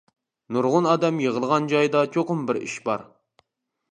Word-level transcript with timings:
نۇرغۇن 0.55 0.87
ئادەم 0.93 1.19
يىغىلغان 1.25 1.69
جايدا 1.75 2.03
چوقۇم 2.15 2.41
بىر 2.49 2.61
ئىش 2.65 2.79
بار! 2.89 3.07